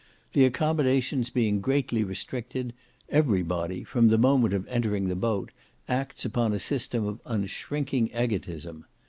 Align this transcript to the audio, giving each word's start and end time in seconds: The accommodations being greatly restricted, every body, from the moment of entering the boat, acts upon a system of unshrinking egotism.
The 0.33 0.45
accommodations 0.45 1.29
being 1.29 1.61
greatly 1.61 2.03
restricted, 2.03 2.73
every 3.09 3.43
body, 3.43 3.83
from 3.83 4.07
the 4.09 4.17
moment 4.17 4.51
of 4.55 4.67
entering 4.67 5.09
the 5.09 5.15
boat, 5.15 5.51
acts 5.87 6.25
upon 6.25 6.53
a 6.53 6.59
system 6.59 7.05
of 7.05 7.21
unshrinking 7.25 8.07
egotism. 8.07 8.85